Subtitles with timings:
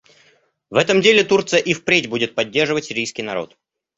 [0.71, 3.55] В этом деле Турция и впредь будет поддерживать сирийский народ.